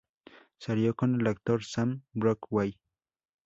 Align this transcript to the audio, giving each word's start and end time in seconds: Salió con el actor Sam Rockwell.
Salió 0.57 0.95
con 0.95 1.21
el 1.21 1.27
actor 1.27 1.63
Sam 1.63 2.01
Rockwell. 2.15 2.75